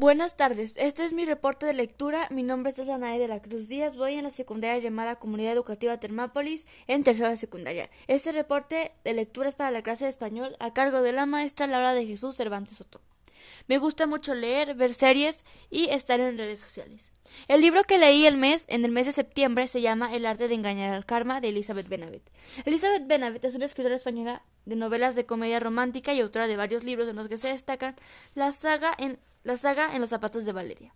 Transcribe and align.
Buenas 0.00 0.38
tardes, 0.38 0.76
este 0.78 1.04
es 1.04 1.12
mi 1.12 1.26
reporte 1.26 1.66
de 1.66 1.74
lectura. 1.74 2.26
Mi 2.30 2.42
nombre 2.42 2.72
es 2.74 2.86
Danae 2.86 3.18
de 3.18 3.28
la 3.28 3.42
Cruz 3.42 3.68
Díaz. 3.68 3.98
Voy 3.98 4.14
en 4.14 4.24
la 4.24 4.30
secundaria 4.30 4.78
llamada 4.78 5.16
Comunidad 5.16 5.52
Educativa 5.52 6.00
Termápolis 6.00 6.66
en 6.86 7.04
tercera 7.04 7.36
secundaria. 7.36 7.90
Este 8.06 8.32
reporte 8.32 8.92
de 9.04 9.12
lectura 9.12 9.50
es 9.50 9.56
para 9.56 9.70
la 9.70 9.82
clase 9.82 10.04
de 10.04 10.10
español 10.10 10.56
a 10.58 10.72
cargo 10.72 11.02
de 11.02 11.12
la 11.12 11.26
maestra 11.26 11.66
Laura 11.66 11.92
de 11.92 12.06
Jesús 12.06 12.34
Cervantes 12.34 12.78
Soto. 12.78 13.02
Me 13.68 13.78
gusta 13.78 14.06
mucho 14.06 14.34
leer, 14.34 14.74
ver 14.74 14.94
series 14.94 15.44
y 15.70 15.88
estar 15.90 16.20
en 16.20 16.38
redes 16.38 16.60
sociales. 16.60 17.12
El 17.48 17.60
libro 17.60 17.84
que 17.84 17.98
leí 17.98 18.26
el 18.26 18.36
mes, 18.36 18.66
en 18.68 18.84
el 18.84 18.90
mes 18.90 19.06
de 19.06 19.12
septiembre, 19.12 19.68
se 19.68 19.80
llama 19.80 20.14
El 20.14 20.26
arte 20.26 20.48
de 20.48 20.54
engañar 20.54 20.92
al 20.92 21.06
karma 21.06 21.40
de 21.40 21.50
Elizabeth 21.50 21.88
Benavent. 21.88 22.28
Elizabeth 22.64 23.06
Benavent 23.06 23.44
es 23.44 23.54
una 23.54 23.64
escritora 23.64 23.94
española 23.94 24.42
de 24.66 24.76
novelas 24.76 25.14
de 25.14 25.26
comedia 25.26 25.60
romántica 25.60 26.12
y 26.12 26.20
autora 26.20 26.46
de 26.46 26.56
varios 26.56 26.84
libros 26.84 27.08
en 27.08 27.16
los 27.16 27.28
que 27.28 27.38
se 27.38 27.48
destacan 27.48 27.96
la 28.34 28.52
saga 28.52 28.92
en, 28.98 29.18
la 29.44 29.56
saga 29.56 29.94
en 29.94 30.00
los 30.00 30.10
zapatos 30.10 30.44
de 30.44 30.52
Valeria. 30.52 30.94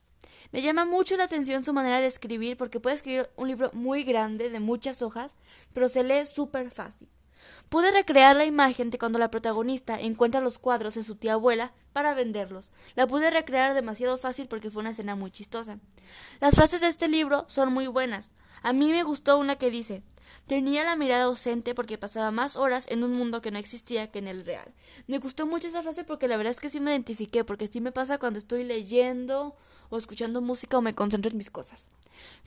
Me 0.52 0.62
llama 0.62 0.84
mucho 0.84 1.16
la 1.16 1.24
atención 1.24 1.64
su 1.64 1.72
manera 1.72 2.00
de 2.00 2.06
escribir 2.06 2.56
porque 2.56 2.80
puede 2.80 2.96
escribir 2.96 3.28
un 3.36 3.48
libro 3.48 3.70
muy 3.72 4.04
grande 4.04 4.50
de 4.50 4.60
muchas 4.60 5.02
hojas, 5.02 5.32
pero 5.72 5.88
se 5.88 6.04
lee 6.04 6.26
súper 6.26 6.70
fácil. 6.70 7.08
Pude 7.68 7.90
recrear 7.90 8.36
la 8.36 8.44
imagen 8.44 8.90
de 8.90 8.98
cuando 8.98 9.18
la 9.18 9.30
protagonista 9.30 10.00
encuentra 10.00 10.40
los 10.40 10.58
cuadros 10.58 10.94
de 10.94 11.04
su 11.04 11.16
tía 11.16 11.34
abuela 11.34 11.72
para 11.92 12.14
venderlos. 12.14 12.70
La 12.96 13.06
pude 13.06 13.30
recrear 13.30 13.74
demasiado 13.74 14.18
fácil 14.18 14.48
porque 14.48 14.70
fue 14.70 14.80
una 14.80 14.90
escena 14.90 15.14
muy 15.16 15.30
chistosa. 15.30 15.78
Las 16.40 16.54
frases 16.54 16.80
de 16.80 16.88
este 16.88 17.08
libro 17.08 17.44
son 17.48 17.72
muy 17.72 17.86
buenas. 17.86 18.30
A 18.62 18.72
mí 18.72 18.90
me 18.90 19.02
gustó 19.02 19.38
una 19.38 19.56
que 19.56 19.70
dice 19.70 20.02
Tenía 20.46 20.84
la 20.84 20.96
mirada 20.96 21.24
ausente 21.24 21.74
porque 21.74 21.98
pasaba 21.98 22.30
más 22.30 22.56
horas 22.56 22.86
en 22.88 23.04
un 23.04 23.12
mundo 23.12 23.42
que 23.42 23.50
no 23.50 23.58
existía 23.58 24.10
que 24.10 24.18
en 24.18 24.28
el 24.28 24.44
real. 24.44 24.72
Me 25.06 25.18
gustó 25.18 25.46
mucho 25.46 25.68
esa 25.68 25.82
frase 25.82 26.04
porque 26.04 26.28
la 26.28 26.36
verdad 26.36 26.52
es 26.52 26.60
que 26.60 26.70
sí 26.70 26.80
me 26.80 26.90
identifiqué, 26.90 27.44
porque 27.44 27.66
sí 27.66 27.80
me 27.80 27.92
pasa 27.92 28.18
cuando 28.18 28.38
estoy 28.38 28.64
leyendo 28.64 29.56
o 29.90 29.98
escuchando 29.98 30.40
música 30.40 30.78
o 30.78 30.82
me 30.82 30.94
concentro 30.94 31.30
en 31.30 31.38
mis 31.38 31.50
cosas. 31.50 31.88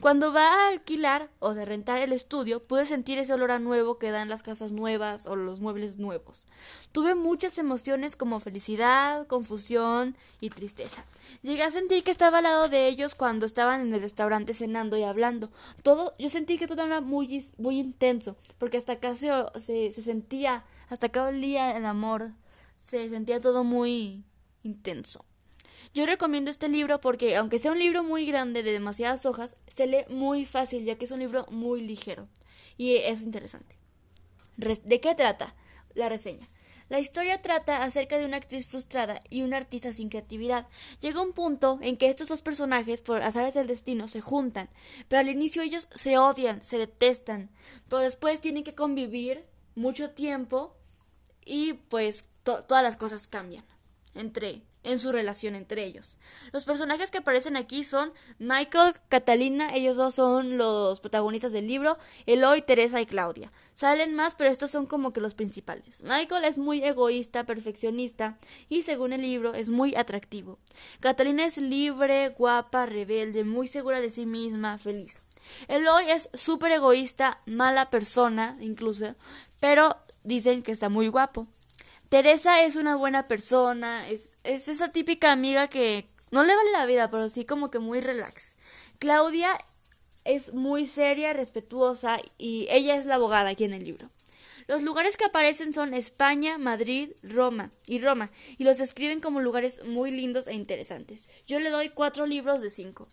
Cuando 0.00 0.32
va 0.32 0.46
a 0.46 0.68
alquilar 0.68 1.30
o 1.40 1.54
de 1.54 1.64
rentar 1.64 2.00
el 2.00 2.12
estudio, 2.12 2.62
pude 2.62 2.86
sentir 2.86 3.18
ese 3.18 3.32
olor 3.34 3.50
a 3.50 3.58
nuevo 3.58 3.98
que 3.98 4.10
dan 4.10 4.28
las 4.28 4.42
casas 4.42 4.72
nuevas 4.72 5.26
o 5.26 5.36
los 5.36 5.60
muebles 5.60 5.98
nuevos. 5.98 6.46
Tuve 6.92 7.14
muchas 7.14 7.58
emociones 7.58 8.16
como 8.16 8.40
felicidad, 8.40 9.26
confusión 9.26 10.16
y 10.40 10.50
tristeza. 10.50 11.04
Llegué 11.42 11.62
a 11.62 11.70
sentir 11.70 12.02
que 12.02 12.10
estaba 12.10 12.38
al 12.38 12.44
lado 12.44 12.68
de 12.68 12.88
ellos 12.88 13.14
cuando 13.14 13.46
estaban 13.46 13.80
en 13.80 13.94
el 13.94 14.00
restaurante 14.00 14.54
cenando 14.54 14.96
y 14.96 15.02
hablando. 15.02 15.50
Todo, 15.82 16.14
yo 16.18 16.28
sentí 16.28 16.58
que 16.58 16.66
todo 16.66 16.82
era 16.82 17.00
muy, 17.00 17.44
muy 17.58 17.67
intenso, 17.76 18.36
porque 18.58 18.76
hasta 18.76 18.94
acá 18.94 19.14
se, 19.14 19.30
se, 19.58 19.92
se 19.92 20.02
sentía, 20.02 20.64
hasta 20.88 21.06
acá 21.06 21.24
olía 21.24 21.76
el 21.76 21.84
amor, 21.86 22.32
se 22.80 23.08
sentía 23.08 23.40
todo 23.40 23.64
muy 23.64 24.24
intenso. 24.62 25.24
Yo 25.94 26.06
recomiendo 26.06 26.50
este 26.50 26.68
libro 26.68 27.00
porque, 27.00 27.36
aunque 27.36 27.58
sea 27.58 27.72
un 27.72 27.78
libro 27.78 28.02
muy 28.02 28.26
grande 28.26 28.62
de 28.62 28.72
demasiadas 28.72 29.26
hojas, 29.26 29.56
se 29.68 29.86
lee 29.86 30.04
muy 30.08 30.44
fácil 30.44 30.84
ya 30.84 30.96
que 30.96 31.04
es 31.04 31.10
un 31.10 31.20
libro 31.20 31.46
muy 31.50 31.80
ligero 31.80 32.28
y 32.76 32.96
es 32.96 33.22
interesante. 33.22 33.76
¿De 34.56 35.00
qué 35.00 35.14
trata 35.14 35.54
la 35.94 36.08
reseña? 36.08 36.48
La 36.88 37.00
historia 37.00 37.42
trata 37.42 37.82
acerca 37.82 38.16
de 38.16 38.24
una 38.24 38.38
actriz 38.38 38.66
frustrada 38.66 39.20
y 39.28 39.42
un 39.42 39.52
artista 39.52 39.92
sin 39.92 40.08
creatividad. 40.08 40.66
Llega 41.00 41.20
un 41.20 41.34
punto 41.34 41.78
en 41.82 41.98
que 41.98 42.08
estos 42.08 42.28
dos 42.28 42.40
personajes, 42.40 43.02
por 43.02 43.22
azares 43.22 43.52
del 43.52 43.66
destino, 43.66 44.08
se 44.08 44.22
juntan, 44.22 44.70
pero 45.06 45.20
al 45.20 45.28
inicio 45.28 45.62
ellos 45.62 45.88
se 45.94 46.16
odian, 46.16 46.64
se 46.64 46.78
detestan, 46.78 47.50
pero 47.88 48.00
después 48.00 48.40
tienen 48.40 48.64
que 48.64 48.74
convivir 48.74 49.44
mucho 49.74 50.10
tiempo 50.10 50.76
y 51.44 51.74
pues 51.74 52.28
todas 52.42 52.82
las 52.82 52.96
cosas 52.96 53.28
cambian 53.28 53.64
entre 54.14 54.62
en 54.88 54.98
su 54.98 55.12
relación 55.12 55.54
entre 55.54 55.84
ellos. 55.84 56.18
Los 56.52 56.64
personajes 56.64 57.10
que 57.10 57.18
aparecen 57.18 57.56
aquí 57.56 57.84
son 57.84 58.12
Michael, 58.38 58.94
Catalina, 59.08 59.74
ellos 59.74 59.96
dos 59.96 60.14
son 60.14 60.58
los 60.58 61.00
protagonistas 61.00 61.52
del 61.52 61.66
libro, 61.66 61.98
Eloy, 62.26 62.62
Teresa 62.62 63.00
y 63.00 63.06
Claudia. 63.06 63.52
Salen 63.74 64.14
más, 64.14 64.34
pero 64.34 64.50
estos 64.50 64.70
son 64.70 64.86
como 64.86 65.12
que 65.12 65.20
los 65.20 65.34
principales. 65.34 66.02
Michael 66.02 66.44
es 66.44 66.58
muy 66.58 66.82
egoísta, 66.82 67.44
perfeccionista 67.44 68.38
y 68.68 68.82
según 68.82 69.12
el 69.12 69.22
libro 69.22 69.54
es 69.54 69.68
muy 69.68 69.94
atractivo. 69.94 70.58
Catalina 71.00 71.44
es 71.44 71.58
libre, 71.58 72.30
guapa, 72.30 72.86
rebelde, 72.86 73.44
muy 73.44 73.68
segura 73.68 74.00
de 74.00 74.10
sí 74.10 74.26
misma, 74.26 74.78
feliz. 74.78 75.20
Eloy 75.68 76.10
es 76.10 76.28
súper 76.34 76.72
egoísta, 76.72 77.38
mala 77.46 77.90
persona 77.90 78.56
incluso, 78.60 79.14
pero 79.60 79.96
dicen 80.24 80.62
que 80.62 80.72
está 80.72 80.88
muy 80.88 81.08
guapo. 81.08 81.46
Teresa 82.08 82.62
es 82.62 82.76
una 82.76 82.96
buena 82.96 83.28
persona, 83.28 84.08
es, 84.08 84.30
es 84.44 84.68
esa 84.68 84.88
típica 84.88 85.30
amiga 85.30 85.68
que 85.68 86.06
no 86.30 86.42
le 86.42 86.56
vale 86.56 86.70
la 86.72 86.86
vida, 86.86 87.10
pero 87.10 87.28
sí 87.28 87.44
como 87.44 87.70
que 87.70 87.78
muy 87.78 88.00
relax. 88.00 88.56
Claudia 88.98 89.50
es 90.24 90.54
muy 90.54 90.86
seria, 90.86 91.32
respetuosa 91.32 92.18
y 92.38 92.66
ella 92.70 92.96
es 92.96 93.06
la 93.06 93.16
abogada 93.16 93.50
aquí 93.50 93.64
en 93.64 93.74
el 93.74 93.84
libro. 93.84 94.08
Los 94.68 94.82
lugares 94.82 95.16
que 95.16 95.24
aparecen 95.24 95.72
son 95.72 95.94
España, 95.94 96.58
Madrid, 96.58 97.10
Roma 97.22 97.70
y 97.86 98.00
Roma, 98.00 98.30
y 98.58 98.64
los 98.64 98.76
describen 98.76 99.20
como 99.20 99.40
lugares 99.40 99.82
muy 99.84 100.10
lindos 100.10 100.46
e 100.46 100.54
interesantes. 100.54 101.30
Yo 101.46 101.58
le 101.58 101.70
doy 101.70 101.88
cuatro 101.88 102.26
libros 102.26 102.60
de 102.60 102.68
cinco. 102.68 103.08